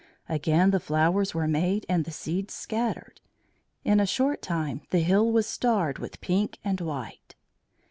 [0.27, 3.21] Again the flowers were made and the seeds scattered;
[3.85, 7.35] in a short time the hill was starred with pink and white.